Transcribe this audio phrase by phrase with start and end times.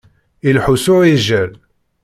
[0.47, 1.51] Ileḥḥu s uɛijel.